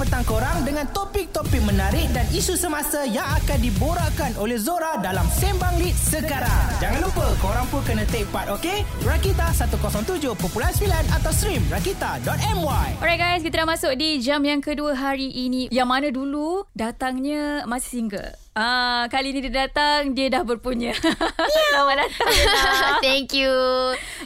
petang 0.00 0.24
korang 0.24 0.64
dengan 0.64 0.88
topik-topik 0.96 1.60
menarik 1.60 2.08
dan 2.16 2.24
isu 2.32 2.56
semasa 2.56 3.04
yang 3.04 3.28
akan 3.36 3.60
diborakkan 3.60 4.32
oleh 4.40 4.56
Zora 4.56 4.96
dalam 4.96 5.28
Sembang 5.28 5.76
Lit 5.76 5.92
sekarang. 5.92 6.64
Jangan 6.80 7.04
lupa 7.04 7.28
korang 7.36 7.68
pun 7.68 7.84
kena 7.84 8.08
take 8.08 8.24
part, 8.32 8.48
okay? 8.48 8.80
Rakita 9.04 9.52
107.9 9.52 10.32
atau 10.88 11.30
stream 11.36 11.60
rakita.my. 11.68 12.96
Alright 12.96 13.20
guys, 13.20 13.44
kita 13.44 13.60
dah 13.60 13.68
masuk 13.68 13.92
di 14.00 14.24
jam 14.24 14.40
yang 14.40 14.64
kedua 14.64 14.96
hari 14.96 15.28
ini. 15.28 15.68
Yang 15.68 15.88
mana 15.92 16.08
dulu 16.08 16.64
datangnya 16.72 17.68
masih 17.68 18.00
single. 18.00 18.32
Ah, 18.52 19.06
kali 19.06 19.30
ni 19.30 19.40
dia 19.40 19.64
datang, 19.64 20.10
dia 20.10 20.26
dah 20.26 20.42
berpunya. 20.42 20.90
Selamat 21.70 22.02
datang. 22.02 22.34
Thank 22.98 23.30
you. 23.32 23.46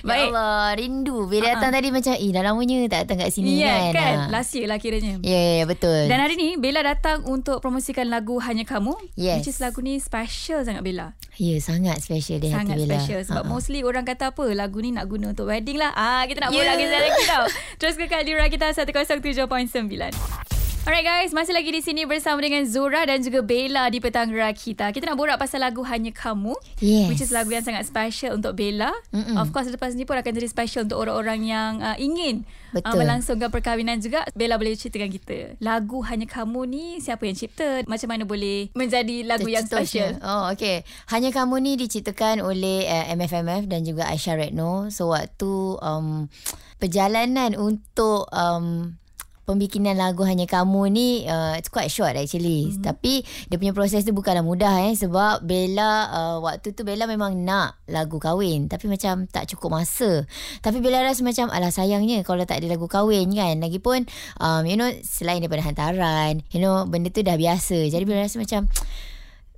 Baik. 0.00 0.32
Ya 0.32 0.32
Allah, 0.32 0.72
rindu. 0.74 1.28
Bila 1.28 1.52
datang 1.52 1.70
tadi 1.70 1.92
macam, 1.92 2.16
eh 2.16 2.30
dah 2.32 2.40
lamanya 2.42 2.88
tak 2.88 3.04
datang 3.04 3.20
kat 3.20 3.30
sini 3.30 3.60
Ya 3.60 3.92
kan. 3.92 3.92
kan? 3.92 4.14
Ah. 4.16 4.28
Last 4.32 4.56
year 4.56 4.64
lah 4.64 4.80
kiranya. 4.80 5.20
Ya, 5.20 5.28
yeah, 5.28 5.44
yeah, 5.54 5.66
betul. 5.68 6.08
Dan 6.08 6.18
hari 6.18 6.34
ni 6.34 6.56
Bella 6.56 6.80
datang 6.80 7.20
untuk 7.26 7.60
promosikan 7.60 8.08
lagu 8.08 8.40
Hanya 8.40 8.64
Kamu. 8.64 8.96
Yes. 9.14 9.44
Which 9.44 9.50
is 9.50 9.60
lagu 9.60 9.78
ni 9.78 10.00
special 10.00 10.64
sangat 10.64 10.80
Bella. 10.80 11.12
ya, 11.36 11.60
sangat 11.60 12.00
special 12.00 12.40
di 12.40 12.48
Sangat 12.48 12.74
hati 12.74 12.80
Bella. 12.80 12.96
special 12.96 13.20
sebab 13.24 13.44
ah. 13.44 13.50
mostly 13.50 13.84
orang 13.84 14.02
kata 14.02 14.32
apa 14.32 14.44
lagu 14.50 14.80
ni 14.80 14.88
nak 14.88 15.04
guna 15.04 15.30
untuk 15.30 15.46
wedding 15.46 15.76
lah. 15.76 15.92
Ah 15.92 16.24
kita 16.24 16.40
nak 16.40 16.50
Yeah. 16.50 16.64
borak 16.64 16.76
kisah 16.80 17.00
lagi 17.02 17.22
tau. 17.28 17.44
Terus 17.76 17.94
kekal 17.94 18.24
di 18.24 18.32
Rakita 18.32 18.72
107.9. 18.72 20.63
Alright 20.84 21.00
guys, 21.00 21.32
masih 21.32 21.56
lagi 21.56 21.72
di 21.72 21.80
sini 21.80 22.04
bersama 22.04 22.44
dengan 22.44 22.60
Zura 22.68 23.08
dan 23.08 23.24
juga 23.24 23.40
Bella 23.40 23.88
di 23.88 24.04
Petang 24.04 24.28
Rakita. 24.28 24.92
Kita 24.92 25.08
nak 25.08 25.16
borak 25.16 25.40
pasal 25.40 25.64
lagu 25.64 25.80
Hanya 25.80 26.12
Kamu. 26.12 26.52
Yes. 26.76 27.08
Which 27.08 27.24
is 27.24 27.32
lagu 27.32 27.48
yang 27.56 27.64
sangat 27.64 27.88
special 27.88 28.36
untuk 28.36 28.52
Bella. 28.52 28.92
Mm-mm. 29.08 29.40
Of 29.40 29.48
course 29.48 29.72
lepas 29.72 29.96
ni 29.96 30.04
pun 30.04 30.20
akan 30.20 30.28
jadi 30.36 30.44
special 30.44 30.84
untuk 30.84 31.00
orang-orang 31.00 31.40
yang 31.40 31.80
uh, 31.80 31.96
ingin 31.96 32.44
uh, 32.76 32.84
Betul. 32.84 33.00
melangsungkan 33.00 33.48
perkahwinan 33.48 34.04
juga. 34.04 34.28
Bella 34.36 34.60
boleh 34.60 34.76
ceritakan 34.76 35.08
kita. 35.08 35.56
Lagu 35.64 36.04
Hanya 36.04 36.28
Kamu 36.28 36.68
ni 36.68 37.00
siapa 37.00 37.24
yang 37.24 37.36
cipta? 37.40 37.80
Macam 37.88 38.08
mana 38.12 38.28
boleh 38.28 38.68
menjadi 38.76 39.24
lagu 39.24 39.48
yang 39.48 39.64
special? 39.64 40.20
Oh, 40.20 40.52
okay. 40.52 40.84
Hanya 41.08 41.32
kamu 41.32 41.64
ni 41.64 41.80
diciptakan 41.80 42.44
oleh 42.44 42.84
uh, 42.84 43.08
MFMF 43.16 43.72
dan 43.72 43.88
juga 43.88 44.04
Aisyah 44.12 44.36
Retno. 44.36 44.92
So, 44.92 45.16
waktu 45.16 45.80
um, 45.80 46.28
perjalanan 46.76 47.56
untuk 47.56 48.28
um, 48.28 49.00
pembikinan 49.44 49.96
lagu 49.96 50.24
Hanya 50.24 50.48
Kamu 50.48 50.88
ni 50.88 51.24
uh, 51.28 51.56
it's 51.56 51.68
quite 51.68 51.92
short 51.92 52.16
actually. 52.16 52.68
Mm-hmm. 52.68 52.84
Tapi 52.84 53.24
dia 53.48 53.56
punya 53.60 53.72
proses 53.76 54.02
tu 54.02 54.16
bukanlah 54.16 54.44
mudah 54.44 54.88
eh 54.88 54.96
sebab 54.96 55.44
Bella 55.44 56.10
uh, 56.10 56.36
waktu 56.40 56.72
tu 56.72 56.82
Bella 56.82 57.04
memang 57.04 57.36
nak 57.44 57.80
lagu 57.88 58.16
kahwin 58.16 58.66
tapi 58.66 58.88
macam 58.88 59.28
tak 59.28 59.48
cukup 59.52 59.80
masa. 59.80 60.24
Tapi 60.64 60.80
Bella 60.80 61.04
rasa 61.04 61.22
macam 61.22 61.52
alah 61.52 61.70
sayangnya 61.70 62.24
kalau 62.24 62.42
tak 62.48 62.64
ada 62.64 62.72
lagu 62.74 62.88
kahwin 62.88 63.30
kan. 63.32 63.60
Lagipun 63.60 64.08
um, 64.40 64.62
you 64.64 64.76
know 64.80 64.88
selain 65.04 65.44
daripada 65.44 65.64
hantaran, 65.64 66.42
you 66.50 66.58
know 66.58 66.84
benda 66.88 67.12
tu 67.12 67.20
dah 67.20 67.36
biasa. 67.36 67.88
Jadi 67.88 68.04
Bella 68.08 68.26
rasa 68.26 68.40
macam 68.40 68.66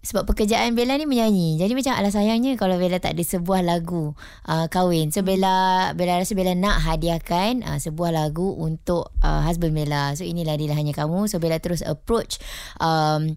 sebab 0.06 0.22
pekerjaan 0.22 0.78
Bella 0.78 0.94
ni 0.94 1.10
menyanyi. 1.10 1.58
Jadi 1.58 1.74
macam 1.74 1.98
alah 1.98 2.14
sayangnya 2.14 2.54
kalau 2.54 2.78
Bella 2.78 3.02
tak 3.02 3.18
ada 3.18 3.26
sebuah 3.26 3.66
lagu 3.66 4.14
uh, 4.46 4.70
kahwin. 4.70 5.10
So 5.10 5.26
Bella 5.26 5.90
Bella 5.98 6.22
rasa 6.22 6.38
Bella 6.38 6.54
nak 6.54 6.86
hadiahkan 6.86 7.66
uh, 7.66 7.78
sebuah 7.82 8.14
lagu 8.14 8.54
untuk 8.54 9.10
uh, 9.26 9.42
husband 9.42 9.74
Bella. 9.74 10.14
So 10.14 10.22
inilah 10.22 10.54
dia 10.54 10.70
lah 10.70 10.78
hanya 10.78 10.94
kamu. 10.94 11.26
So 11.26 11.42
Bella 11.42 11.58
terus 11.58 11.82
approach 11.82 12.38
um, 12.78 13.34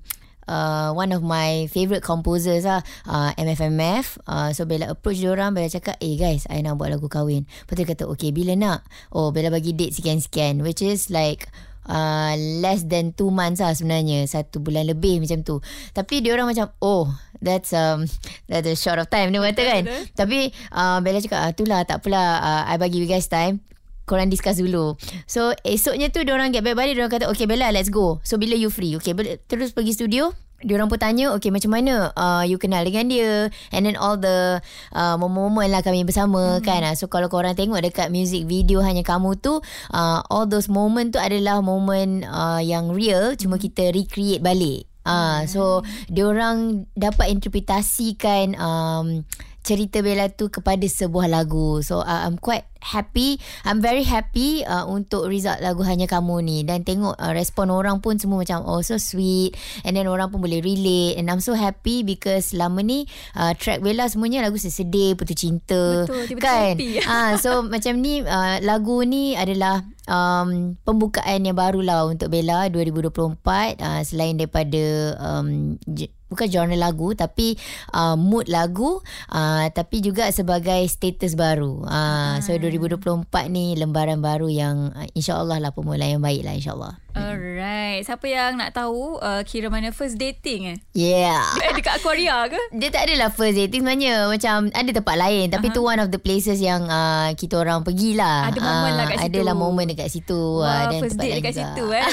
Uh, 0.49 0.89
one 0.97 1.13
of 1.13 1.21
my 1.21 1.69
favourite 1.69 2.01
composers 2.01 2.65
lah 2.65 2.81
uh, 3.05 3.29
MFMF 3.37 4.17
uh, 4.25 4.49
So 4.49 4.65
Bella 4.65 4.89
approach 4.89 5.21
diorang 5.21 5.53
Bella 5.53 5.69
cakap 5.69 6.01
Eh 6.01 6.17
guys 6.17 6.49
I 6.49 6.65
nak 6.65 6.81
buat 6.81 6.89
lagu 6.89 7.05
kahwin 7.05 7.45
Lepas 7.45 7.77
tu 7.77 7.85
dia 7.85 7.85
kata 7.85 8.09
Okay 8.17 8.33
bila 8.33 8.57
nak 8.57 8.81
Oh 9.13 9.29
Bella 9.29 9.53
bagi 9.53 9.77
date 9.77 9.93
sekian-sekian 9.93 10.65
Which 10.65 10.81
is 10.81 11.13
like 11.13 11.53
uh, 11.89 12.33
less 12.61 12.85
than 12.85 13.11
two 13.17 13.33
months 13.33 13.59
lah 13.59 13.73
sebenarnya. 13.73 14.23
Satu 14.29 14.61
bulan 14.61 14.85
lebih 14.87 15.19
macam 15.19 15.41
tu. 15.41 15.59
Tapi 15.91 16.21
dia 16.21 16.37
orang 16.37 16.53
macam 16.53 16.69
oh 16.79 17.09
that's 17.41 17.73
um 17.73 18.05
that's 18.45 18.69
a 18.69 18.77
short 18.77 19.01
of 19.01 19.09
time 19.09 19.33
dia 19.33 19.41
kata 19.41 19.61
kan. 19.65 19.83
Tapi 20.13 20.53
uh, 20.71 21.01
Bella 21.01 21.19
cakap 21.19 21.39
ah, 21.41 21.49
itulah 21.51 21.81
tak 21.83 22.05
apalah. 22.05 22.29
Uh, 22.39 22.63
I 22.69 22.77
bagi 22.77 23.01
you 23.01 23.09
guys 23.09 23.27
time. 23.27 23.65
Korang 24.05 24.29
discuss 24.29 24.57
dulu. 24.57 24.97
So 25.29 25.53
esoknya 25.65 26.09
tu 26.09 26.25
dia 26.25 26.33
orang 26.33 26.49
get 26.49 26.65
back 26.65 26.77
balik 26.77 26.97
dia 26.97 27.05
orang 27.05 27.13
kata 27.13 27.29
okay 27.29 27.49
Bella 27.49 27.73
let's 27.73 27.89
go. 27.89 28.21
So 28.21 28.37
bila 28.37 28.53
you 28.53 28.69
free 28.69 28.93
okay 28.97 29.17
Bella, 29.17 29.41
terus 29.49 29.73
pergi 29.73 29.97
studio 29.97 30.33
dia 30.63 30.73
orang 30.75 30.91
pun 30.91 30.99
tanya 30.99 31.31
okay 31.31 31.49
macam 31.49 31.71
mana 31.71 32.11
uh, 32.13 32.43
you 32.43 32.59
kenal 32.59 32.83
dengan 32.83 33.07
dia? 33.07 33.47
And 33.71 33.87
then 33.87 33.95
all 33.95 34.19
the 34.19 34.59
uh, 34.93 35.15
momen-momen 35.15 35.71
lah 35.71 35.81
kami 35.81 36.03
bersama 36.03 36.59
hmm. 36.59 36.63
kan? 36.63 36.83
Uh, 36.83 36.95
so 36.95 37.07
kalau 37.07 37.31
korang 37.31 37.55
tengok 37.55 37.81
dekat 37.83 38.11
music 38.11 38.45
video 38.45 38.83
hanya 38.83 39.01
kamu 39.01 39.39
tu 39.39 39.59
uh, 39.91 40.19
all 40.29 40.45
those 40.45 40.69
moment 40.69 41.15
tu 41.15 41.19
adalah 41.19 41.63
moment 41.63 42.27
uh, 42.27 42.61
yang 42.61 42.91
real 42.93 43.33
cuma 43.35 43.57
kita 43.57 43.89
recreate 43.89 44.43
balik. 44.43 44.85
Ah, 45.09 45.41
uh, 45.41 45.49
so 45.49 45.81
diorang 46.11 46.85
dapat 46.93 47.33
interpretasikan 47.33 48.53
um, 48.59 49.25
cerita 49.65 50.05
Bella 50.05 50.29
tu 50.29 50.53
kepada 50.53 50.85
sebuah 50.85 51.27
lagu. 51.29 51.81
So 51.81 52.05
uh, 52.05 52.21
I'm 52.27 52.37
quite 52.37 52.68
happy. 52.81 53.37
I'm 53.63 53.79
very 53.79 54.03
happy 54.03 54.63
uh, 54.63 54.87
untuk 54.87 55.27
result 55.27 55.59
lagu 55.59 55.83
Hanya 55.83 56.07
Kamu 56.07 56.39
ni. 56.41 56.63
Dan 56.63 56.83
tengok 56.83 57.15
uh, 57.15 57.31
respon 57.31 57.69
orang 57.69 57.99
pun 57.99 58.17
semua 58.17 58.41
macam 58.41 58.63
oh 58.63 58.79
so 58.81 58.95
sweet. 58.95 59.55
And 59.83 59.95
then 59.95 60.07
orang 60.07 60.31
pun 60.31 60.39
boleh 60.39 60.59
relate. 60.59 61.19
And 61.19 61.27
I'm 61.27 61.43
so 61.43 61.53
happy 61.53 62.01
because 62.01 62.51
selama 62.51 62.81
ni 62.81 63.05
uh, 63.35 63.51
track 63.55 63.79
Bella 63.79 64.07
semuanya 64.07 64.41
lagu 64.41 64.55
sedih, 64.55 65.15
putus 65.15 65.37
cinta. 65.37 66.03
Betul, 66.03 66.25
tiba-tiba 66.27 66.43
kan. 66.43 66.73
Ah 67.05 67.31
so 67.35 67.61
macam 67.73 67.99
ni 67.99 68.23
uh, 68.23 68.57
lagu 68.63 69.03
ni 69.03 69.35
adalah 69.35 69.83
um, 70.09 70.75
pembukaan 70.81 71.45
yang 71.45 71.55
baru 71.55 71.83
lah 71.83 72.07
untuk 72.07 72.31
Bella 72.31 72.67
2024 72.71 73.35
uh, 73.79 74.01
selain 74.01 74.35
daripada 74.35 74.83
um, 75.19 75.75
j- 75.85 76.09
bukan 76.29 76.45
genre 76.45 76.77
lagu 76.77 77.17
tapi 77.17 77.57
uh, 77.91 78.13
mood 78.13 78.49
lagu. 78.49 79.01
Uh, 79.29 79.65
tapi 79.73 80.01
juga 80.01 80.29
sebagai 80.29 80.81
status 80.85 81.33
baru. 81.33 81.81
Uh, 81.85 82.37
so 82.41 82.53
2024 82.69 83.25
ni 83.49 83.73
lembaran 83.73 84.21
baru 84.21 84.45
yang 84.51 84.93
uh, 84.93 85.07
insya-Allah 85.17 85.57
lah 85.57 85.71
permulaan 85.73 86.17
yang 86.19 86.23
baik 86.23 86.45
lah 86.45 86.53
insya-Allah. 86.53 86.93
Alright. 87.17 88.05
Siapa 88.05 88.29
yang 88.29 88.61
nak 88.61 88.71
tahu 88.77 89.17
uh, 89.17 89.41
kira 89.41 89.67
mana 89.67 89.89
first 89.89 90.15
dating 90.15 90.71
eh? 90.71 90.77
Yeah. 90.93 91.41
Eh 91.65 91.73
dekat 91.73 91.99
Aquaria 91.99 92.47
ke? 92.47 92.61
Dia 92.77 92.93
tak 92.93 93.09
adalah 93.09 93.33
first 93.33 93.57
dating 93.57 93.81
sebenarnya 93.81 94.29
Macam 94.29 94.69
ada 94.71 94.91
tempat 94.93 95.15
lain 95.17 95.49
Tapi 95.49 95.67
uh-huh. 95.73 95.83
tu 95.83 95.89
one 95.89 95.99
of 95.99 96.13
the 96.13 96.21
places 96.21 96.61
yang 96.61 96.85
uh, 96.85 97.33
Kita 97.33 97.59
orang 97.59 97.81
pergilah 97.81 98.53
Ada 98.53 98.59
momen 98.61 98.91
lah 98.93 99.05
kat 99.09 99.17
situ. 99.19 99.29
Adalah 99.35 99.55
momen 99.57 99.85
dekat 99.89 100.09
situ 100.13 100.41
Wah, 100.61 100.69
ah, 100.69 100.83
dan 100.93 100.99
first 101.01 101.17
date 101.17 101.41
dekat 101.41 101.53
juga. 101.57 101.65
situ 101.65 101.85
eh. 101.91 102.05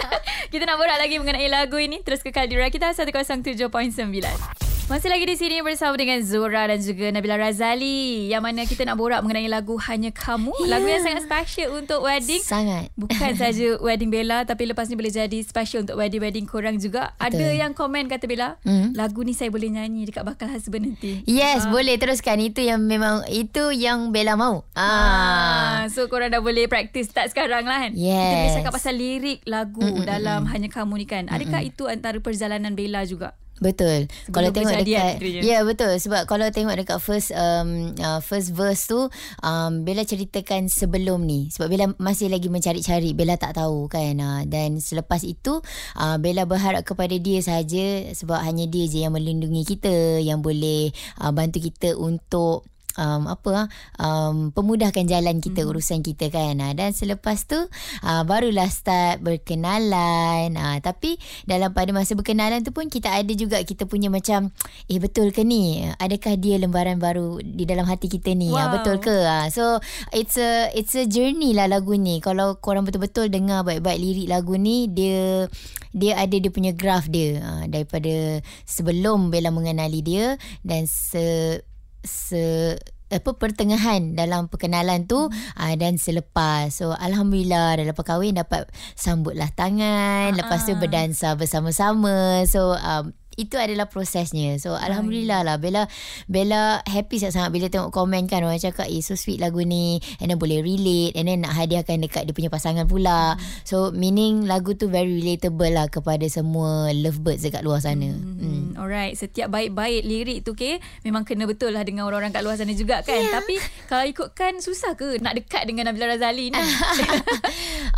Kita 0.52 0.62
nak 0.66 0.76
borak 0.78 0.98
lagi 0.98 1.16
mengenai 1.18 1.46
lagu 1.46 1.78
ini. 1.78 2.02
Terus 2.02 2.22
kekal 2.26 2.50
di 2.50 2.58
Rakita 2.58 2.90
107.9. 2.94 4.69
Masih 4.90 5.06
lagi 5.06 5.22
di 5.22 5.38
sini 5.38 5.62
bersama 5.62 5.94
dengan 5.94 6.18
Zora 6.18 6.66
dan 6.66 6.82
juga 6.82 7.14
Nabila 7.14 7.38
Razali. 7.38 8.26
Yang 8.26 8.42
mana 8.42 8.66
kita 8.66 8.82
nak 8.82 8.98
borak 8.98 9.22
mengenai 9.22 9.46
lagu 9.46 9.78
Hanya 9.78 10.10
Kamu. 10.10 10.50
Lagu 10.66 10.82
yang 10.82 10.98
sangat 10.98 11.22
special 11.22 11.78
untuk 11.78 12.02
wedding. 12.02 12.42
Sangat 12.42 12.90
Bukan 12.98 13.38
saja 13.38 13.78
wedding 13.86 14.10
Bella 14.10 14.42
tapi 14.42 14.66
lepas 14.66 14.90
ni 14.90 14.98
boleh 14.98 15.14
jadi 15.14 15.38
special 15.40 15.86
untuk 15.86 15.94
wedding-wedding 15.94 16.42
korang 16.42 16.74
juga. 16.74 17.14
Ada 17.16 17.38
Betul. 17.38 17.54
yang 17.54 17.70
komen 17.70 18.10
kata 18.10 18.26
Bella, 18.26 18.58
Hmm. 18.60 18.90
lagu 18.92 19.22
ni 19.22 19.30
saya 19.30 19.46
boleh 19.46 19.70
nyanyi 19.70 20.10
dekat 20.10 20.26
bakal 20.26 20.50
husband 20.50 20.82
nanti. 20.90 21.22
Yes, 21.22 21.70
boleh 21.70 21.94
teruskan. 21.94 22.42
Itu 22.42 22.58
yang 22.58 22.82
memang 22.82 23.30
itu 23.30 23.70
yang 23.70 24.10
Bella 24.10 24.34
mau. 24.34 24.66
Ah, 24.74 24.82
Ah. 24.82 25.80
so 25.86 26.10
korang 26.10 26.34
dah 26.34 26.42
boleh 26.42 26.66
practice 26.66 27.06
start 27.06 27.30
sekarang 27.30 27.62
lah 27.62 27.86
kan. 27.86 27.94
Kita 27.94 28.02
boleh 28.02 28.42
Yes. 28.42 28.58
cakap 28.58 28.72
pasal 28.74 28.98
lirik 28.98 29.38
lagu 29.46 29.86
mm 29.86 30.02
dalam 30.02 30.50
Hanya 30.50 30.66
Kamu 30.66 30.98
ni 30.98 31.06
kan. 31.06 31.30
Adakah 31.30 31.62
itu 31.62 31.86
antara 31.86 32.18
perjalanan 32.18 32.74
Bella 32.74 33.06
juga? 33.06 33.38
Betul. 33.60 34.08
Sebelum 34.08 34.32
kalau 34.32 34.48
tengok 34.56 34.74
dekat. 34.80 35.14
Ya 35.20 35.44
yeah, 35.44 35.60
betul. 35.62 35.92
Sebab 36.00 36.24
kalau 36.24 36.48
tengok 36.48 36.80
dekat 36.80 36.98
first 36.98 37.28
um 37.36 37.92
uh, 38.00 38.24
first 38.24 38.56
verse 38.56 38.88
tu 38.88 39.12
um 39.44 39.72
Bella 39.84 40.08
ceritakan 40.08 40.72
sebelum 40.72 41.28
ni. 41.28 41.52
Sebab 41.52 41.68
Bella 41.68 41.86
masih 42.00 42.32
lagi 42.32 42.48
mencari-cari. 42.48 43.12
Bella 43.12 43.36
tak 43.36 43.60
tahu 43.60 43.86
kan. 43.92 44.16
Uh, 44.16 44.42
dan 44.48 44.80
selepas 44.80 45.20
itu 45.22 45.60
uh, 46.00 46.16
Bella 46.16 46.48
berharap 46.48 46.88
kepada 46.88 47.12
dia 47.20 47.44
saja 47.44 48.08
sebab 48.16 48.40
hanya 48.40 48.64
dia 48.64 48.88
je 48.88 49.04
yang 49.04 49.12
melindungi 49.12 49.68
kita 49.68 50.24
yang 50.24 50.40
boleh 50.40 50.88
uh, 51.20 51.30
bantu 51.30 51.60
kita 51.60 51.94
untuk 52.00 52.64
um, 52.96 53.30
apa 53.30 53.50
ah, 53.54 53.66
um, 54.00 54.50
pemudahkan 54.50 55.06
jalan 55.06 55.38
kita 55.38 55.62
hmm. 55.62 55.70
urusan 55.70 56.00
kita 56.02 56.32
kan 56.32 56.58
uh, 56.58 56.72
dan 56.74 56.90
selepas 56.96 57.46
tu 57.46 57.58
uh, 58.02 58.22
barulah 58.26 58.66
start 58.66 59.22
berkenalan 59.22 60.56
uh, 60.56 60.78
tapi 60.82 61.20
dalam 61.46 61.70
pada 61.70 61.92
masa 61.94 62.16
berkenalan 62.16 62.64
tu 62.64 62.74
pun 62.74 62.88
kita 62.90 63.12
ada 63.12 63.32
juga 63.36 63.62
kita 63.62 63.86
punya 63.86 64.08
macam 64.10 64.50
eh 64.90 64.98
betul 64.98 65.30
ke 65.30 65.46
ni 65.46 65.86
adakah 66.00 66.34
dia 66.40 66.58
lembaran 66.58 66.98
baru 66.98 67.38
di 67.44 67.68
dalam 67.68 67.86
hati 67.86 68.10
kita 68.10 68.34
ni 68.34 68.50
wow. 68.50 68.70
Wow. 68.70 68.72
betul 68.80 68.96
ke 69.02 69.16
uh, 69.26 69.46
so 69.52 69.78
it's 70.10 70.40
a 70.40 70.72
it's 70.74 70.96
a 70.96 71.06
journey 71.06 71.54
lah 71.54 71.70
lagu 71.70 71.94
ni 71.94 72.18
kalau 72.18 72.58
korang 72.58 72.86
betul-betul 72.86 73.30
dengar 73.30 73.62
baik-baik 73.62 73.98
lirik 74.00 74.28
lagu 74.30 74.56
ni 74.56 74.90
dia 74.90 75.46
dia 75.90 76.14
ada 76.22 76.38
dia 76.38 76.50
punya 76.54 76.70
graf 76.70 77.10
dia 77.10 77.42
uh, 77.42 77.64
daripada 77.66 78.38
sebelum 78.62 79.34
Bella 79.34 79.50
mengenali 79.50 80.00
dia 80.06 80.38
dan 80.62 80.86
se 80.86 81.58
se 82.04 82.76
apa 83.10 83.34
pertengahan 83.34 84.14
dalam 84.14 84.46
perkenalan 84.46 85.10
tu 85.10 85.26
hmm. 85.26 85.58
uh, 85.58 85.74
dan 85.74 85.98
selepas 85.98 86.70
so 86.70 86.94
alhamdulillah 86.94 87.74
dah 87.74 87.84
lepas 87.90 88.06
kahwin 88.06 88.38
dapat 88.38 88.70
sambutlah 88.94 89.50
tangan 89.50 90.30
uh-huh. 90.30 90.38
lepas 90.38 90.62
tu 90.62 90.78
berdansa 90.78 91.34
bersama-sama 91.34 92.46
so 92.46 92.78
um, 92.78 93.10
itu 93.40 93.56
adalah 93.56 93.88
prosesnya. 93.88 94.60
So 94.60 94.76
alhamdulillah 94.76 95.48
lah 95.48 95.56
Bella 95.56 95.88
Bella 96.28 96.84
happy 96.84 97.16
sangat 97.16 97.48
bila 97.48 97.72
tengok 97.72 97.88
komen 97.88 98.28
kan 98.28 98.44
orang 98.44 98.60
cakap 98.60 98.92
eh 98.92 99.00
so 99.00 99.16
sweet 99.16 99.40
lagu 99.40 99.64
ni 99.64 99.98
and 100.20 100.28
then 100.28 100.36
boleh 100.36 100.60
relate 100.60 101.16
and 101.16 101.26
then 101.26 101.40
nak 101.40 101.56
hadiahkan 101.56 102.04
dekat 102.04 102.28
dia 102.28 102.36
punya 102.36 102.52
pasangan 102.52 102.84
pula. 102.84 103.34
Hmm. 103.34 103.40
So 103.64 103.76
meaning 103.96 104.44
lagu 104.44 104.76
tu 104.76 104.92
very 104.92 105.24
relatable 105.24 105.72
lah 105.72 105.88
kepada 105.88 106.28
semua 106.28 106.92
lovebirds 106.92 107.40
dekat 107.40 107.64
luar 107.64 107.80
sana. 107.80 108.12
Hmm. 108.12 108.36
hmm. 108.36 108.64
Alright, 108.76 109.16
setiap 109.16 109.48
baik-baik 109.48 110.04
lirik 110.04 110.40
tu 110.44 110.52
okay 110.52 110.80
memang 111.06 111.24
kena 111.24 111.48
betul 111.48 111.72
lah 111.72 111.84
dengan 111.86 112.04
orang-orang 112.04 112.36
kat 112.36 112.44
luar 112.44 112.60
sana 112.60 112.76
juga 112.76 113.00
kan. 113.00 113.16
Yeah. 113.16 113.32
Tapi 113.40 113.54
kalau 113.88 114.04
ikutkan 114.04 114.60
susah 114.60 114.92
ke 114.98 115.16
nak 115.24 115.38
dekat 115.38 115.64
dengan 115.64 115.88
Nabila 115.88 116.12
Razali 116.12 116.52
ni? 116.52 116.60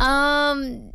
um 0.07 0.92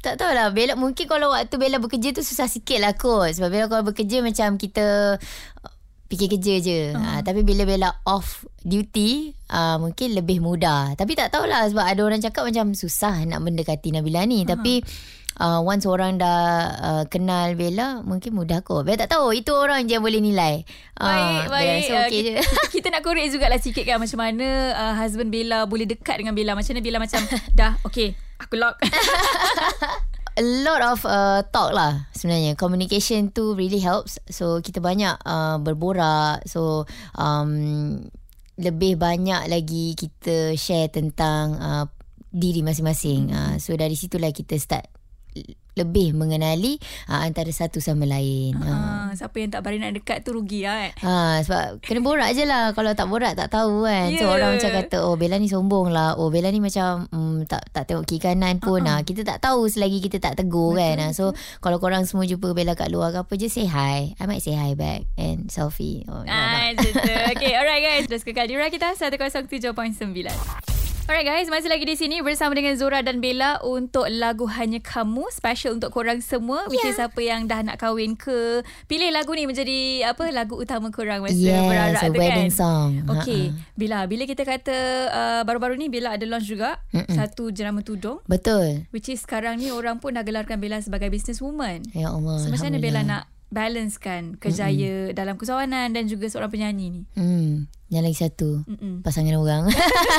tak 0.00 0.16
tahulah 0.16 0.52
Bella 0.52 0.74
mungkin 0.76 1.04
kalau 1.04 1.32
waktu 1.32 1.60
Bella 1.60 1.76
bekerja 1.76 2.16
tu 2.16 2.24
susah 2.24 2.48
sikit 2.48 2.80
lah 2.80 2.96
kot 2.96 3.36
sebab 3.36 3.48
Bella 3.52 3.66
kalau 3.68 3.84
bekerja 3.84 4.24
macam 4.24 4.56
kita 4.56 5.16
uh, 5.20 5.72
fikir 6.10 6.36
kerja 6.36 6.54
je 6.58 6.80
uh-huh. 6.90 6.98
uh, 6.98 7.20
tapi 7.22 7.44
bila 7.44 7.62
Bella 7.68 7.92
off 8.08 8.48
duty 8.64 9.30
uh, 9.52 9.78
mungkin 9.78 10.16
lebih 10.16 10.42
mudah 10.42 10.98
tapi 10.98 11.14
tak 11.14 11.30
tahulah 11.30 11.68
sebab 11.70 11.84
ada 11.84 12.00
orang 12.02 12.20
cakap 12.24 12.48
macam 12.48 12.72
susah 12.74 13.22
nak 13.28 13.44
mendekati 13.44 13.92
Nabila 13.94 14.26
ni 14.26 14.42
uh-huh. 14.42 14.56
tapi 14.56 14.82
uh, 15.40 15.64
once 15.64 15.88
orang 15.88 16.20
dah 16.20 16.40
uh, 16.76 17.04
kenal 17.08 17.56
Bella 17.56 18.04
mungkin 18.04 18.36
mudah 18.36 18.60
kot 18.60 18.84
Bella 18.84 19.08
tak 19.08 19.16
tahu 19.16 19.32
itu 19.32 19.56
orang 19.56 19.88
je 19.88 19.96
yang 19.96 20.04
boleh 20.04 20.20
nilai 20.20 20.68
baik 21.00 21.48
uh, 21.48 21.50
baik 21.50 21.80
so 21.88 21.94
okay 21.96 22.20
uh, 22.20 22.24
je. 22.28 22.34
Kita, 22.36 22.60
kita 22.76 22.86
nak 22.92 23.02
korek 23.02 23.32
jugalah 23.32 23.56
sikit 23.56 23.88
kan 23.88 23.96
macam 23.96 24.20
mana 24.20 24.76
uh, 24.76 24.94
husband 25.00 25.32
Bella 25.32 25.64
boleh 25.64 25.88
dekat 25.88 26.20
dengan 26.20 26.36
Bella 26.36 26.52
macam 26.52 26.76
mana 26.76 26.84
Bella 26.84 26.98
macam 27.00 27.20
dah 27.58 27.80
okay 27.88 28.12
Aku 28.40 28.56
lock. 28.56 28.80
A 30.40 30.44
lot 30.64 30.80
of 30.80 31.04
uh, 31.04 31.44
talk 31.52 31.76
lah 31.76 32.08
sebenarnya. 32.16 32.56
Communication 32.56 33.28
tu 33.28 33.52
really 33.52 33.82
helps. 33.82 34.16
So 34.32 34.64
kita 34.64 34.80
banyak 34.80 35.20
uh, 35.20 35.60
berborak. 35.60 36.48
So 36.48 36.88
um, 37.18 38.00
lebih 38.56 38.96
banyak 38.96 39.52
lagi 39.52 39.92
kita 39.92 40.56
share 40.56 40.88
tentang 40.88 41.60
uh, 41.60 41.84
diri 42.32 42.64
masing-masing. 42.64 43.34
Uh, 43.34 43.54
so 43.60 43.76
dari 43.76 43.98
situlah 43.98 44.32
kita 44.32 44.56
start 44.56 44.88
lebih 45.78 46.12
mengenali 46.12 46.76
uh, 47.08 47.22
antara 47.24 47.48
satu 47.48 47.78
sama 47.80 48.04
lain. 48.04 48.52
Ha, 48.58 48.68
uh. 48.68 49.08
siapa 49.14 49.40
yang 49.40 49.50
tak 49.54 49.64
berani 49.64 49.88
nak 49.88 49.94
dekat 49.96 50.26
tu 50.26 50.34
rugi 50.36 50.66
lah. 50.66 50.90
Eh. 50.90 50.92
Ha, 51.00 51.40
sebab 51.46 51.80
kena 51.80 52.00
borak 52.04 52.30
je 52.34 52.44
lah. 52.44 52.74
Kalau 52.74 52.92
tak 52.92 53.06
borak 53.08 53.38
tak 53.38 53.48
tahu 53.48 53.88
kan. 53.88 54.12
Yeah. 54.12 54.20
So 54.20 54.24
orang 54.28 54.58
macam 54.58 54.70
kata 54.76 54.96
oh 55.06 55.14
Bella 55.16 55.40
ni 55.40 55.48
sombong 55.48 55.94
lah. 55.94 56.18
Oh 56.20 56.28
Bella 56.28 56.50
ni 56.52 56.60
macam 56.60 57.08
um, 57.14 57.46
tak 57.48 57.64
tak 57.72 57.88
tengok 57.88 58.04
kiri 58.04 58.20
kanan 58.20 58.60
pun. 58.60 58.82
Uh-huh. 58.84 59.00
Ha, 59.00 59.06
kita 59.06 59.24
tak 59.24 59.40
tahu 59.40 59.70
selagi 59.70 60.02
kita 60.04 60.20
tak 60.20 60.36
tegur 60.36 60.76
betul, 60.76 60.82
kan. 60.82 60.96
Ha, 61.00 61.06
so 61.16 61.32
kalau 61.64 61.80
korang 61.80 62.04
semua 62.04 62.28
jumpa 62.28 62.52
Bella 62.52 62.76
kat 62.76 62.92
luar 62.92 63.14
ke 63.14 63.24
apa 63.24 63.32
je 63.40 63.48
say 63.48 63.64
hi. 63.64 64.12
I 64.18 64.24
might 64.28 64.44
say 64.44 64.52
hi 64.52 64.76
back 64.76 65.06
and 65.16 65.48
selfie. 65.48 66.04
Oh, 66.10 66.26
nice. 66.26 66.76
okay 67.32 67.56
alright 67.56 67.80
guys. 67.80 68.04
Terus 68.10 68.26
kekal 68.26 68.50
di 68.50 68.58
kita 68.58 68.92
107.9. 68.98 70.69
Alright 71.10 71.26
guys, 71.26 71.50
masih 71.50 71.66
lagi 71.66 71.82
di 71.82 71.98
sini 71.98 72.22
bersama 72.22 72.54
dengan 72.54 72.70
Zora 72.78 73.02
dan 73.02 73.18
Bella 73.18 73.58
untuk 73.66 74.06
lagu 74.06 74.46
Hanya 74.46 74.78
Kamu 74.78 75.26
special 75.34 75.74
untuk 75.74 75.90
korang 75.90 76.22
semua 76.22 76.62
yeah. 76.62 76.70
which 76.70 76.86
is 76.86 77.02
apa 77.02 77.18
yang 77.18 77.50
dah 77.50 77.66
nak 77.66 77.82
kahwin 77.82 78.14
ke 78.14 78.62
pilih 78.86 79.10
lagu 79.10 79.34
ni 79.34 79.42
menjadi 79.42 80.06
apa 80.06 80.30
lagu 80.30 80.54
utama 80.54 80.94
korang 80.94 81.26
masa 81.26 81.34
yes, 81.34 81.66
berarak 81.66 82.02
tu 82.06 82.14
kan. 82.14 82.22
wedding 82.22 82.52
song. 82.54 83.02
Okay, 83.10 83.50
uh-uh. 83.50 83.74
Bella, 83.74 84.06
bila 84.06 84.22
kita 84.22 84.46
kata 84.46 84.76
uh, 85.10 85.42
baru-baru 85.42 85.82
ni 85.82 85.90
Bella 85.90 86.14
ada 86.14 86.22
launch 86.30 86.46
juga 86.46 86.78
Mm-mm. 86.94 87.10
satu 87.10 87.50
jenama 87.50 87.82
tudung. 87.82 88.22
Betul. 88.30 88.86
Which 88.94 89.10
is 89.10 89.26
sekarang 89.26 89.58
ni 89.58 89.74
orang 89.74 89.98
pun 89.98 90.14
dah 90.14 90.22
gelarkan 90.22 90.62
Bella 90.62 90.78
sebagai 90.78 91.10
businesswoman. 91.10 91.90
Ya 91.90 92.14
Allah. 92.14 92.38
So, 92.38 92.54
macam 92.54 92.70
mana 92.70 92.78
Bella 92.78 93.02
nak 93.02 93.26
balancekan 93.50 94.38
kerjaya 94.38 95.10
Mm-mm. 95.10 95.16
dalam 95.18 95.34
kesawanan 95.34 95.90
dan 95.90 96.06
juga 96.06 96.30
seorang 96.30 96.50
penyanyi 96.50 96.86
ni? 96.90 97.02
Hmm. 97.18 97.66
Yang 97.90 98.04
lagi 98.06 98.18
satu 98.22 98.50
Mm-mm. 98.70 99.02
Pasangan 99.02 99.34
orang 99.34 99.66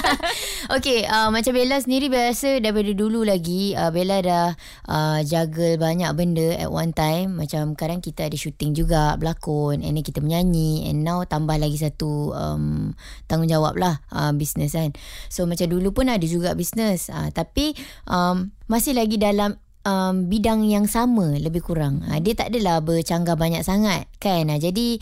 Okay 0.76 1.08
uh, 1.08 1.32
Macam 1.32 1.56
Bella 1.56 1.80
sendiri 1.80 2.12
Biasa 2.12 2.60
daripada 2.60 2.92
dulu 2.92 3.24
lagi 3.24 3.72
uh, 3.72 3.88
Bella 3.96 4.20
dah 4.20 4.52
uh, 4.92 5.24
Jaga 5.24 5.80
banyak 5.80 6.12
benda 6.12 6.60
At 6.60 6.68
one 6.68 6.92
time 6.92 7.40
Macam 7.40 7.80
kadang 7.80 8.04
kita 8.04 8.28
ada 8.28 8.36
shooting 8.36 8.76
juga 8.76 9.16
Berlakon 9.16 9.88
And 9.88 9.96
then 9.96 10.04
kita 10.04 10.20
menyanyi 10.20 10.92
And 10.92 11.08
now 11.08 11.24
tambah 11.24 11.56
lagi 11.56 11.80
satu 11.80 12.36
um, 12.36 12.92
Tanggungjawab 13.32 13.80
lah 13.80 14.04
uh, 14.12 14.36
Business 14.36 14.76
kan 14.76 14.92
So 15.32 15.48
macam 15.48 15.72
dulu 15.72 15.96
pun 15.96 16.12
ada 16.12 16.28
juga 16.28 16.52
business 16.60 17.08
uh, 17.08 17.32
Tapi 17.32 17.72
um, 18.04 18.52
Masih 18.68 19.00
lagi 19.00 19.16
dalam 19.16 19.56
Um, 19.82 20.30
bidang 20.30 20.62
yang 20.70 20.86
sama 20.86 21.42
lebih 21.42 21.66
kurang. 21.66 22.06
Uh, 22.06 22.22
dia 22.22 22.38
tak 22.38 22.54
adalah 22.54 22.86
bercanggah 22.86 23.34
banyak 23.34 23.66
sangat 23.66 24.06
kan? 24.22 24.46
Uh, 24.46 24.62
jadi 24.62 25.02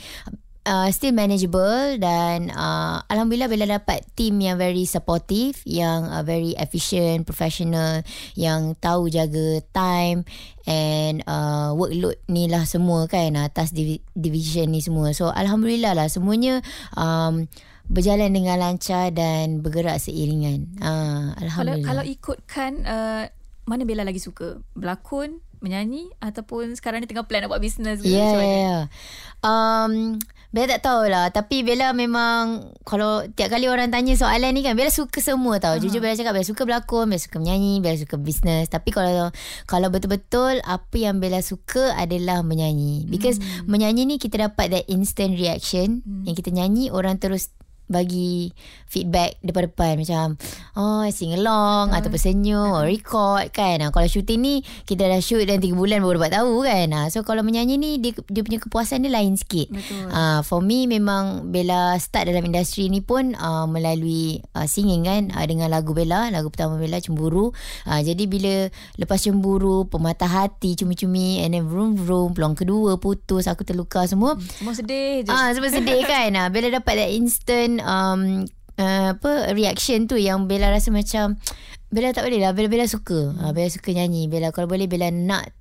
uh, 0.69 0.87
still 0.93 1.11
manageable 1.11 1.97
dan 1.97 2.53
uh, 2.53 3.01
alhamdulillah 3.09 3.49
bila 3.49 3.65
dapat 3.65 4.05
team 4.13 4.39
yang 4.39 4.55
very 4.55 4.85
supportive 4.85 5.57
yang 5.65 6.05
uh, 6.07 6.21
very 6.21 6.53
efficient 6.55 7.25
professional 7.25 8.05
yang 8.37 8.77
tahu 8.77 9.09
jaga 9.09 9.65
time 9.73 10.23
and 10.69 11.25
uh, 11.25 11.73
workload 11.73 12.21
ni 12.29 12.45
lah 12.45 12.63
semua 12.63 13.09
kan? 13.09 13.33
Atas 13.35 13.73
division 14.13 14.69
ni 14.69 14.79
semua. 14.79 15.11
So 15.17 15.33
alhamdulillah 15.33 15.97
lah 15.97 16.07
semuanya 16.07 16.61
um, 16.93 17.49
berjalan 17.89 18.29
dengan 18.29 18.61
lancar 18.61 19.09
dan 19.09 19.65
bergerak 19.65 19.97
seiringan. 19.97 20.77
Uh, 20.77 21.33
alhamdulillah 21.41 21.83
kalau 21.83 22.05
kalau 22.05 22.05
ikutkan 22.05 22.71
uh, 22.85 23.25
mana 23.69 23.85
Bella 23.85 24.01
lagi 24.01 24.17
suka 24.17 24.57
berlakon 24.73 25.45
menyanyi 25.61 26.09
ataupun 26.17 26.73
sekarang 26.73 27.03
ni 27.03 27.07
tengah 27.07 27.29
plan 27.29 27.45
nak 27.45 27.53
buat 27.53 27.61
bisnes 27.61 28.01
ke 28.01 28.09
yeah, 28.09 28.25
macam 28.25 28.39
mana? 28.41 28.57
Yeah. 28.57 28.81
Um, 29.45 29.93
Bella 30.49 30.65
tak 30.65 30.81
tahulah 30.81 31.29
Tapi 31.29 31.61
Bella 31.61 31.93
memang 31.93 32.73
Kalau 32.81 33.21
tiap 33.37 33.53
kali 33.53 33.69
orang 33.69 33.93
tanya 33.93 34.17
soalan 34.17 34.57
ni 34.57 34.65
kan 34.65 34.73
Bella 34.73 34.89
suka 34.89 35.21
semua 35.21 35.61
tau 35.61 35.77
uh-huh. 35.77 35.85
Jujur 35.85 36.01
Bella 36.01 36.17
cakap 36.17 36.33
Bella 36.33 36.47
suka 36.49 36.65
berlakon 36.65 37.05
Bella 37.05 37.21
suka 37.21 37.37
menyanyi 37.37 37.85
Bella 37.85 38.01
suka 38.01 38.17
bisnes 38.17 38.65
Tapi 38.65 38.89
kalau 38.89 39.29
Kalau 39.69 39.87
betul-betul 39.93 40.65
Apa 40.65 40.95
yang 40.97 41.21
Bella 41.21 41.45
suka 41.45 41.93
Adalah 41.93 42.41
menyanyi 42.41 43.05
Because 43.05 43.37
hmm. 43.37 43.69
menyanyi 43.69 44.09
ni 44.09 44.15
Kita 44.17 44.49
dapat 44.49 44.73
that 44.73 44.85
instant 44.89 45.37
reaction 45.37 46.01
hmm. 46.01 46.25
Yang 46.25 46.41
kita 46.41 46.49
nyanyi 46.57 46.89
Orang 46.89 47.21
terus 47.21 47.53
bagi 47.89 48.53
feedback 48.85 49.37
depan-depan 49.41 50.01
macam 50.01 50.37
oh 50.77 51.05
sing 51.09 51.33
along 51.33 51.89
uh. 51.89 51.97
ataupun 51.97 52.21
senyum 52.21 52.77
uh. 52.77 52.85
record 52.85 53.49
kan. 53.49 53.81
Kalau 53.81 54.07
shooting 54.07 54.39
ni 54.39 54.55
kita 54.85 55.09
dah 55.09 55.19
shoot 55.19 55.43
dan 55.49 55.59
3 55.59 55.73
bulan 55.73 56.05
baru 56.05 56.21
dapat 56.21 56.31
tahu 56.37 56.63
kan. 56.63 56.93
So 57.09 57.25
kalau 57.25 57.41
menyanyi 57.41 57.81
ni 57.81 57.91
dia, 57.97 58.13
dia 58.29 58.41
punya 58.45 58.61
kepuasan 58.61 59.05
dia 59.05 59.11
lain 59.11 59.35
sikit. 59.35 59.73
Uh, 60.09 60.45
for 60.45 60.61
me 60.61 60.85
memang 60.85 61.49
Bella 61.49 61.97
start 61.97 62.29
dalam 62.29 62.45
industri 62.45 62.87
ni 62.93 63.01
pun 63.01 63.33
uh, 63.33 63.65
melalui 63.65 64.45
uh, 64.53 64.69
singing 64.69 65.05
kan 65.05 65.33
uh, 65.33 65.45
dengan 65.49 65.73
lagu 65.73 65.97
Bella. 65.97 66.29
Lagu 66.29 66.53
pertama 66.53 66.77
Bella 66.77 67.01
Cemburu. 67.01 67.51
Uh, 67.89 68.01
jadi 68.05 68.29
bila 68.29 68.69
lepas 69.01 69.17
Cemburu 69.17 69.89
Pemata 69.89 70.29
Hati 70.29 70.77
Cumi-cumi 70.77 71.41
and 71.41 71.57
then 71.57 71.65
vroom 71.65 71.97
vroom 71.97 72.37
peluang 72.37 72.53
kedua 72.53 73.01
putus 73.01 73.49
aku 73.49 73.65
terluka 73.65 74.05
semua. 74.05 74.37
Hmm, 74.37 74.45
semua 74.45 74.73
sedih 74.77 75.25
je. 75.25 75.31
Uh, 75.33 75.49
semua 75.57 75.69
sedih 75.73 76.01
kan. 76.11 76.29
Uh, 76.37 76.47
Bella 76.53 76.69
dapat 76.69 76.93
that 77.01 77.09
instant 77.09 77.78
um, 77.83 78.45
uh, 78.79 79.15
apa 79.15 79.51
reaction 79.53 80.07
tu 80.07 80.15
yang 80.15 80.47
Bella 80.47 80.71
rasa 80.71 80.89
macam 80.89 81.35
Bella 81.89 82.13
tak 82.13 82.29
boleh 82.29 82.39
lah 82.39 82.53
Bella, 82.55 82.69
Bella 82.71 82.85
suka 82.85 83.33
hmm. 83.35 83.41
uh, 83.43 83.51
Bella 83.51 83.69
suka 83.69 83.89
nyanyi 83.91 84.31
Bella 84.31 84.53
kalau 84.55 84.69
boleh 84.69 84.87
Bella 84.87 85.11
nak 85.11 85.59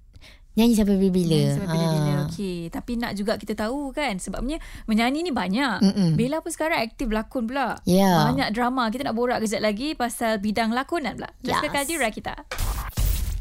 Nyanyi 0.59 0.75
sampai 0.75 0.99
bila-bila 0.99 1.39
Nyanyi 1.39 1.55
sampai 1.55 1.71
bila-bila 1.71 2.11
ha. 2.11 2.23
Okay 2.27 2.59
Tapi 2.67 2.93
nak 2.99 3.15
juga 3.15 3.39
kita 3.39 3.55
tahu 3.55 3.95
kan 3.95 4.19
Sebabnya 4.19 4.59
Menyanyi 4.91 5.23
ni 5.23 5.31
banyak 5.31 5.79
Mm-mm. 5.79 6.11
Bella 6.19 6.43
pun 6.43 6.51
sekarang 6.51 6.83
Aktif 6.83 7.07
lakon 7.15 7.47
pula 7.47 7.79
yeah. 7.87 8.27
Banyak 8.27 8.51
drama 8.51 8.91
Kita 8.91 9.07
nak 9.07 9.15
borak 9.15 9.39
kejap 9.39 9.63
lagi 9.63 9.95
Pasal 9.95 10.43
bidang 10.43 10.75
lakonan 10.75 11.15
pula 11.15 11.31
Terus 11.47 11.55
yes. 11.55 11.63
kekal 11.63 11.85
di 11.87 11.95
Rakita 11.95 12.35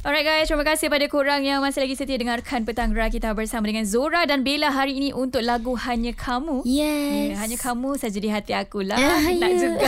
Alright 0.07 0.23
guys, 0.23 0.47
terima 0.47 0.63
kasih 0.63 0.87
pada 0.87 1.03
korang 1.11 1.43
yang 1.43 1.59
masih 1.59 1.83
lagi 1.83 1.99
setia 1.99 2.15
dengarkan 2.15 2.63
Petang 2.63 2.95
kita 2.95 3.35
bersama 3.35 3.67
dengan 3.67 3.83
Zora 3.83 4.23
dan 4.23 4.39
Bella 4.39 4.71
hari 4.71 4.95
ini 4.95 5.11
untuk 5.11 5.43
lagu 5.43 5.75
Hanya 5.75 6.15
Kamu. 6.15 6.63
Yes. 6.63 7.35
Yeah, 7.35 7.43
hanya 7.43 7.59
Kamu 7.59 7.99
saja 7.99 8.15
di 8.15 8.31
hati 8.31 8.55
aku 8.55 8.87
lah. 8.87 8.95
Uh, 8.95 9.35
Nak 9.35 9.51
yeah. 9.51 9.59
juga. 9.59 9.87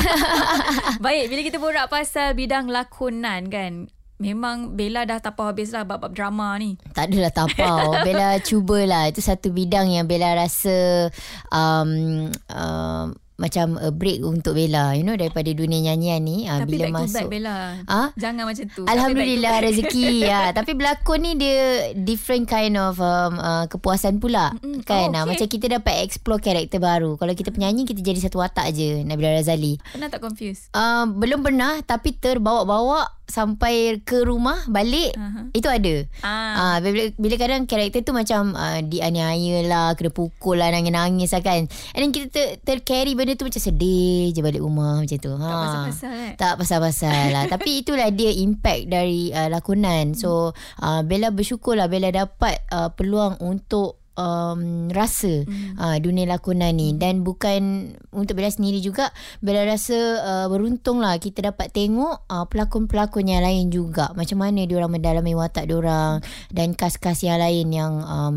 Baik, 1.08 1.32
bila 1.32 1.42
kita 1.48 1.56
borak 1.56 1.88
pasal 1.88 2.36
bidang 2.36 2.68
lakonan 2.68 3.48
kan, 3.48 3.88
Memang 4.20 4.76
Bella 4.76 5.08
dah 5.08 5.24
tapau 5.24 5.48
habis 5.48 5.72
lah 5.72 5.88
bab-bab 5.88 6.12
drama 6.12 6.52
ni. 6.60 6.76
Tak 6.92 7.08
adalah 7.08 7.32
tapau. 7.32 7.96
Bella 8.04 8.44
cubalah. 8.44 9.08
Itu 9.08 9.24
satu 9.24 9.56
bidang 9.56 9.88
yang 9.88 10.04
Bella 10.04 10.36
rasa 10.36 11.08
um, 11.48 12.28
um, 12.52 13.16
macam 13.40 13.80
a 13.80 13.90
break 13.90 14.20
untuk 14.20 14.54
Bella 14.54 14.92
you 14.94 15.02
know 15.02 15.16
daripada 15.16 15.48
dunia 15.50 15.80
nyanyian 15.82 16.20
ni 16.20 16.44
uh, 16.44 16.60
Tapi 16.62 16.70
bila 16.70 16.84
back 16.84 16.92
to 16.92 16.94
back 16.94 17.08
masuk 17.08 17.28
Bella. 17.28 17.58
Ah? 17.88 18.08
Jangan 18.14 18.44
macam 18.44 18.66
tu. 18.68 18.84
Alhamdulillah 18.84 19.24
Tapi 19.50 19.56
back 19.56 19.64
back. 19.64 19.76
rezeki 19.80 20.08
ya. 20.32 20.42
Tapi 20.52 20.72
berlakon 20.74 21.20
ni 21.20 21.32
dia 21.34 21.60
different 21.96 22.46
kind 22.46 22.76
of 22.76 23.00
um, 23.00 23.34
uh, 23.36 23.66
kepuasan 23.66 24.20
pula 24.20 24.52
Mm-mm. 24.54 24.84
kan. 24.84 25.08
Oh, 25.08 25.16
Ah, 25.16 25.24
okay. 25.24 25.40
Macam 25.40 25.48
kita 25.50 25.66
dapat 25.72 26.04
explore 26.04 26.40
karakter 26.40 26.78
baru. 26.78 27.16
Kalau 27.16 27.32
kita 27.32 27.50
penyanyi 27.50 27.84
kita 27.84 28.00
jadi 28.00 28.20
satu 28.20 28.38
watak 28.38 28.72
je 28.72 29.02
Nabila 29.02 29.34
Razali. 29.34 29.80
Pernah 29.90 30.08
tak 30.08 30.20
confuse? 30.20 30.68
Uh, 30.72 31.08
belum 31.08 31.40
pernah 31.40 31.80
tapi 31.82 32.12
terbawa-bawa 32.14 33.19
sampai 33.30 34.02
ke 34.02 34.26
rumah 34.26 34.58
balik 34.66 35.14
Aha. 35.14 35.54
itu 35.54 35.70
ada. 35.70 35.96
Ah. 36.26 36.54
Ah, 36.58 36.78
bila, 36.82 37.14
bila 37.16 37.36
kadang 37.38 37.70
karakter 37.70 38.02
tu 38.02 38.12
macam 38.12 38.58
uh, 38.58 38.82
dianiaya 38.82 39.64
lah, 39.70 39.94
kena 39.94 40.10
pukul 40.10 40.58
lah, 40.58 40.74
nangis-nangis 40.74 41.32
lah 41.38 41.42
kan. 41.46 41.70
And 41.94 42.02
then 42.02 42.12
kita 42.12 42.28
ter, 42.34 42.48
tercarry 42.66 43.14
benda 43.14 43.38
tu 43.38 43.46
macam 43.46 43.62
sedih 43.62 44.34
je 44.34 44.42
balik 44.42 44.66
rumah 44.66 45.06
macam 45.06 45.18
tu. 45.22 45.32
Ha. 45.32 45.46
Tak 45.46 45.58
pasal-pasal 45.62 46.12
eh. 46.12 46.34
Tak 46.36 46.54
pasal-pasal 46.58 47.24
lah. 47.32 47.44
Tapi 47.54 47.70
itulah 47.86 48.10
dia 48.10 48.34
impact 48.34 48.90
dari 48.90 49.30
uh, 49.30 49.48
lakonan. 49.48 50.18
So 50.18 50.58
uh, 50.82 51.02
Bella 51.06 51.30
bersyukur 51.30 51.78
lah 51.78 51.86
Bella 51.86 52.10
dapat 52.10 52.66
uh, 52.74 52.90
peluang 52.92 53.38
untuk 53.46 53.99
um, 54.20 54.92
rasa 54.92 55.48
uh, 55.80 55.98
dunia 56.04 56.28
lakonan 56.28 56.76
ni. 56.76 56.92
Dan 57.00 57.24
bukan 57.24 57.96
untuk 58.12 58.36
Bella 58.36 58.52
sendiri 58.52 58.84
juga 58.84 59.16
Bella 59.40 59.64
rasa 59.64 59.96
uh, 60.20 60.46
beruntung 60.52 61.00
lah 61.00 61.16
kita 61.16 61.56
dapat 61.56 61.72
tengok 61.72 62.28
uh, 62.28 62.46
pelakon-pelakon 62.52 63.32
yang 63.32 63.48
lain 63.48 63.72
juga. 63.72 64.12
Macam 64.20 64.44
mana 64.44 64.68
diorang 64.68 64.92
mendalami 64.92 65.32
watak 65.34 65.72
diorang 65.72 66.20
dan 66.52 66.76
kas-kas 66.76 67.24
yang 67.24 67.40
lain 67.40 67.72
yang 67.72 67.94
um, 68.04 68.36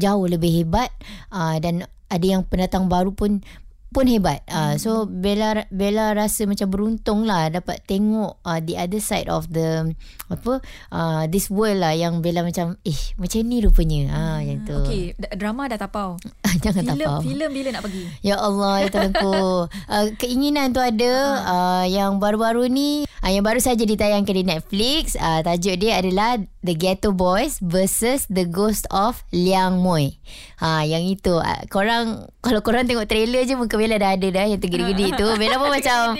jauh 0.00 0.24
lebih 0.24 0.64
hebat 0.64 0.88
uh, 1.32 1.60
dan 1.60 1.84
ada 2.06 2.26
yang 2.26 2.46
pendatang 2.46 2.86
baru 2.86 3.10
pun 3.12 3.42
pun 3.88 4.10
hebat. 4.10 4.42
Uh, 4.44 4.76
so 4.76 5.06
Bella 5.06 5.64
Bella 5.70 6.12
rasa 6.12 6.44
macam 6.44 6.68
beruntung 6.68 7.24
lah 7.24 7.48
dapat 7.48 7.80
tengok 7.86 8.36
uh, 8.42 8.60
the 8.60 8.76
other 8.76 9.00
side 9.00 9.30
of 9.30 9.48
the 9.48 9.94
apa 10.26 10.58
uh, 10.90 11.24
this 11.30 11.48
world 11.48 11.80
lah 11.80 11.94
yang 11.94 12.20
Bella 12.20 12.42
macam 12.42 12.76
eh 12.82 13.00
macam 13.16 13.40
ni 13.46 13.62
rupanya. 13.62 14.00
Ah 14.10 14.18
uh, 14.18 14.36
macam 14.42 14.58
tu. 14.66 14.76
Okay, 14.84 15.04
d- 15.14 15.32
drama 15.38 15.70
dah 15.70 15.78
tapau. 15.78 16.18
Jangan 16.64 16.82
tak 16.82 16.94
Filem 16.98 17.08
apa. 17.08 17.22
filem 17.22 17.50
bila 17.54 17.68
nak 17.72 17.82
pergi? 17.86 18.04
Ya 18.20 18.36
Allah 18.36 18.74
ya 18.82 18.88
Tuhanku. 18.90 19.34
uh, 19.70 20.06
keinginan 20.20 20.74
tu 20.74 20.82
ada 20.82 21.12
uh, 21.46 21.84
yang 21.86 22.18
baru-baru 22.18 22.66
ni 22.68 23.05
uh, 23.22 23.30
yang 23.30 23.44
baru 23.46 23.60
saja 23.62 23.84
ditayangkan 23.84 24.34
di 24.34 24.44
Netflix. 24.44 25.14
Uh, 25.16 25.40
tajuk 25.46 25.76
dia 25.80 26.00
adalah 26.02 26.40
The 26.66 26.74
Ghetto 26.74 27.14
Boys 27.14 27.62
versus 27.62 28.26
The 28.26 28.44
Ghost 28.48 28.90
of 28.92 29.22
Liang 29.30 29.80
Moy. 29.80 30.18
Ha 30.60 30.84
yang 30.84 31.04
itu 31.06 31.38
uh, 31.38 31.62
korang 31.68 32.28
kalau 32.42 32.60
korang 32.60 32.84
tengok 32.84 33.06
trailer 33.08 33.44
je 33.44 33.54
muka 33.54 33.76
Bella 33.78 33.96
dah 33.96 34.16
ada 34.16 34.28
dah 34.28 34.44
yang 34.48 34.60
tergedi-gedi 34.60 35.16
tu. 35.16 35.26
Bella 35.38 35.56
pun 35.60 35.70
macam 35.72 36.16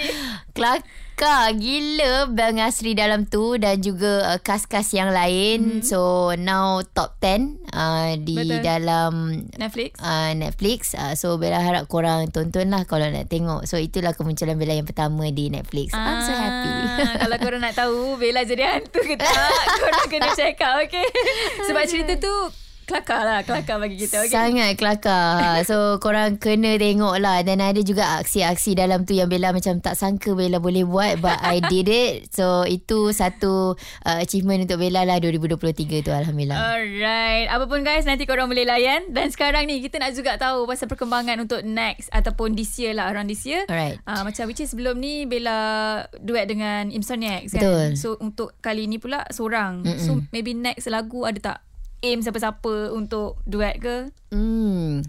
kelakar 0.54 0.84
gila 1.56 2.28
Bang 2.28 2.60
Asri 2.60 2.92
dalam 2.92 3.24
tu 3.24 3.56
dan 3.56 3.80
juga 3.80 4.36
uh, 4.36 4.38
kas-kas 4.40 4.92
yang 4.92 5.08
lain. 5.08 5.80
Mm-hmm. 5.80 5.88
So 5.88 6.32
now 6.36 6.84
top 6.84 7.16
10 7.24 7.72
uh, 7.72 8.20
di 8.20 8.36
Betul. 8.36 8.60
dalam 8.60 9.12
Netflix? 9.56 9.96
uh, 10.04 10.36
Netflix. 10.36 10.92
Uh, 10.92 11.16
so 11.16 11.40
Bella 11.40 11.64
harap 11.64 11.88
korang 11.88 12.28
tonton 12.28 12.68
lah 12.68 12.84
kalau 12.84 13.08
nak 13.08 13.32
tengok. 13.32 13.64
So 13.64 13.80
itulah 13.80 14.12
kemunculan 14.12 14.60
Bella 14.60 14.76
yang 14.76 14.84
pertama 14.84 15.24
di 15.32 15.48
Netflix. 15.48 15.96
I'm 15.96 16.20
so 16.20 16.36
happy. 16.36 16.72
Ah, 17.00 17.16
kalau 17.24 17.36
korang 17.40 17.64
nak 17.64 17.72
tahu 17.72 18.20
Bella 18.20 18.44
jadi 18.44 18.76
hantu 18.76 19.00
ke 19.00 19.16
tak 19.16 19.32
Korang 19.80 20.08
kena 20.12 20.28
check 20.36 20.60
out 20.60 20.84
Okay 20.84 21.08
Sebab 21.68 21.82
cerita 21.88 22.12
tu 22.20 22.65
Kelakar 22.86 23.26
lah 23.26 23.40
Kelakar 23.42 23.82
bagi 23.82 23.98
kita 23.98 24.22
okay? 24.22 24.30
Sangat 24.30 24.78
kelakar. 24.78 25.66
So 25.66 25.98
korang 25.98 26.38
kena 26.38 26.78
tengok 26.78 27.18
lah. 27.18 27.42
Dan 27.42 27.58
ada 27.58 27.82
juga 27.82 28.22
aksi-aksi 28.22 28.78
dalam 28.78 29.02
tu 29.02 29.18
yang 29.18 29.26
Bella 29.26 29.50
macam 29.50 29.82
tak 29.82 29.98
sangka 29.98 30.38
Bella 30.38 30.62
boleh 30.62 30.86
buat. 30.86 31.18
But 31.18 31.42
I 31.42 31.58
did 31.66 31.90
it. 31.90 32.30
So 32.30 32.62
itu 32.62 33.10
satu 33.10 33.74
uh, 34.06 34.18
achievement 34.22 34.70
untuk 34.70 34.78
Bella 34.78 35.02
lah 35.02 35.18
2023 35.18 36.06
tu 36.06 36.14
Alhamdulillah. 36.14 36.56
Alright 36.56 37.50
Apa 37.50 37.66
pun 37.66 37.82
guys 37.82 38.06
Nanti 38.06 38.24
korang 38.24 38.46
boleh 38.46 38.62
layan 38.62 39.10
Dan 39.10 39.28
sekarang 39.34 39.66
ni 39.66 39.82
Kita 39.82 39.98
nak 39.98 40.14
juga 40.14 40.38
tahu 40.38 40.64
Pasal 40.68 40.86
perkembangan 40.86 41.42
untuk 41.42 41.60
next 41.66 42.08
Ataupun 42.14 42.54
this 42.54 42.78
year 42.78 42.94
lah 42.94 43.10
Around 43.10 43.28
this 43.28 43.42
year 43.44 43.66
Alright. 43.66 43.98
Uh, 44.06 44.22
macam 44.22 44.46
which 44.46 44.62
is 44.62 44.70
sebelum 44.70 45.02
ni 45.02 45.26
Bella 45.26 45.58
duet 46.20 46.46
dengan 46.46 46.92
Imsoniacs 46.92 47.56
kan. 47.56 47.62
Betul. 47.64 47.88
So 47.98 48.08
untuk 48.20 48.54
kali 48.60 48.86
ni 48.86 49.00
pula 49.00 49.24
seorang. 49.32 49.82
Mm-mm. 49.82 50.00
So 50.02 50.20
maybe 50.30 50.52
next 50.52 50.86
lagu 50.92 51.24
ada 51.24 51.38
tak 51.40 51.58
aim 52.04 52.20
siapa-siapa 52.20 52.92
untuk 52.92 53.40
duet 53.46 53.76
ke? 53.80 53.96
Hmm. 54.32 55.04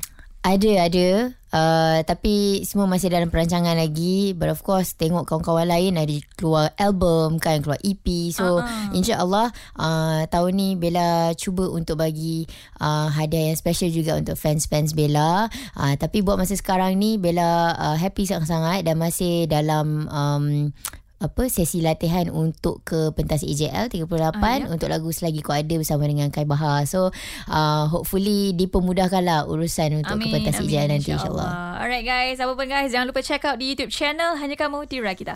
Ada, 0.47 0.87
ada. 0.87 1.07
Uh, 1.47 1.99
tapi 2.07 2.63
semua 2.63 2.87
masih 2.87 3.11
dalam 3.11 3.27
perancangan 3.27 3.75
lagi. 3.75 4.31
But 4.31 4.47
of 4.47 4.63
course, 4.63 4.95
tengok 4.95 5.27
kawan-kawan 5.27 5.67
lain 5.67 5.99
ada 5.99 6.15
keluar 6.39 6.71
album 6.79 7.35
kan, 7.35 7.59
keluar 7.59 7.75
EP. 7.83 8.31
So, 8.31 8.63
uh-huh. 8.63 8.95
insyaAllah 8.95 9.51
uh, 9.75 10.23
tahun 10.31 10.51
ni 10.55 10.69
Bella 10.79 11.35
cuba 11.35 11.67
untuk 11.67 11.99
bagi 11.99 12.47
uh, 12.79 13.11
hadiah 13.11 13.51
yang 13.51 13.59
special 13.59 13.91
juga 13.91 14.15
untuk 14.15 14.39
fans-fans 14.39 14.95
Bella. 14.95 15.51
Uh, 15.75 15.99
tapi 15.99 16.23
buat 16.23 16.39
masa 16.39 16.55
sekarang 16.55 16.95
ni, 16.95 17.19
Bella 17.19 17.75
uh, 17.75 17.97
happy 17.99 18.23
sangat-sangat 18.23 18.87
dan 18.87 18.95
masih 18.95 19.51
dalam... 19.51 20.07
Um, 20.07 20.71
apa 21.17 21.49
sesi 21.49 21.81
latihan 21.81 22.29
untuk 22.29 22.85
ke 22.85 23.09
pentas 23.11 23.41
EJL 23.41 23.89
38 23.89 24.37
Ah, 24.37 24.55
ya. 24.55 24.65
untuk 24.69 24.85
lagu 24.85 25.09
selagi 25.09 25.41
kau 25.41 25.51
ada 25.51 25.73
bersama 25.73 26.05
dengan 26.05 26.29
Kai 26.29 26.45
Bahar. 26.45 26.85
So 26.85 27.09
uh, 27.45 27.83
hopefully 27.87 28.53
dipermudahkanlah 28.53 29.49
urusan 29.49 29.97
untuk 29.97 30.21
ke 30.21 30.27
pentas 30.29 30.61
EJL 30.61 30.87
nanti 30.87 31.09
insyaAllah. 31.09 31.81
Alright 31.81 32.05
guys, 32.05 32.37
apa 32.37 32.53
pun 32.53 32.65
guys, 32.65 32.93
jangan 32.93 33.09
lupa 33.09 33.21
check 33.21 33.41
out 33.43 33.57
di 33.57 33.73
YouTube 33.73 33.89
channel 33.89 34.37
Hanya 34.37 34.53
Kamu 34.53 34.85
di 34.85 35.01
Rakita. 35.01 35.33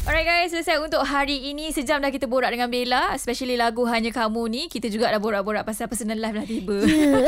Alright 0.00 0.24
guys, 0.24 0.48
selesai 0.50 0.80
untuk 0.80 1.04
hari 1.04 1.52
ini. 1.52 1.68
Sejam 1.70 2.00
dah 2.00 2.08
kita 2.08 2.24
borak 2.24 2.48
dengan 2.48 2.72
Bella. 2.72 3.12
Especially 3.12 3.54
lagu 3.54 3.84
Hanya 3.84 4.08
Kamu 4.08 4.48
ni. 4.48 4.66
Kita 4.66 4.88
juga 4.88 5.12
dah 5.12 5.20
borak-borak 5.20 5.60
pasal 5.62 5.92
personal 5.92 6.16
life 6.16 6.32
dah 6.32 6.48
tiba. 6.48 6.80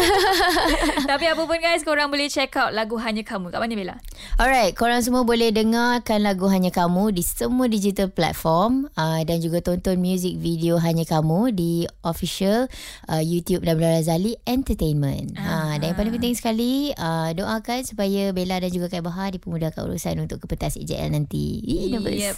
Tapi 1.13 1.25
apa 1.29 1.43
pun 1.45 1.59
guys, 1.61 1.85
korang 1.85 2.09
boleh 2.09 2.33
check 2.33 2.49
out 2.57 2.73
lagu 2.73 2.97
Hanya 2.97 3.21
Kamu. 3.23 3.53
Kat 3.53 3.61
mana 3.61 3.77
Bella? 3.77 3.97
Alright, 4.41 4.73
korang 4.73 5.05
semua 5.05 5.23
boleh 5.29 5.53
dengarkan 5.53 6.25
lagu 6.25 6.49
Hanya 6.49 6.73
Kamu 6.73 7.13
di 7.13 7.21
semua 7.21 7.69
digital 7.69 8.09
platform 8.09 8.89
uh, 8.97 9.21
dan 9.29 9.45
juga 9.45 9.61
tonton 9.61 10.01
music 10.01 10.41
video 10.41 10.81
Hanya 10.81 11.05
Kamu 11.05 11.53
di 11.53 11.85
official 12.01 12.67
uh, 13.13 13.21
YouTube 13.21 13.63
Nabila 13.63 14.01
Razali 14.01 14.41
Entertainment. 14.49 15.37
Uh, 15.37 15.77
dan 15.77 15.93
yang 15.93 15.99
paling 16.01 16.17
penting 16.17 16.33
sekali, 16.33 16.97
uh, 16.97 17.31
doakan 17.37 17.85
supaya 17.85 18.33
Bella 18.33 18.57
dan 18.57 18.73
juga 18.73 18.89
Kai 18.89 19.05
Bahar 19.05 19.37
dipermudahkan 19.37 19.85
urusan 19.85 20.25
untuk 20.25 20.41
ke 20.41 20.49
pentas 20.49 20.81
EJL 20.81 21.13
nanti. 21.13 21.61
Yep. 21.93 22.37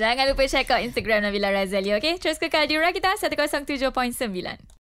Jangan 0.00 0.24
lupa 0.32 0.48
check 0.48 0.72
out 0.72 0.80
Instagram 0.80 1.28
Nabila 1.28 1.52
Razali, 1.52 1.92
okay? 1.92 2.16
Terus 2.16 2.40
kekal 2.40 2.64
di 2.64 2.80
Rakita 2.80 3.20
107.9. 3.20 3.92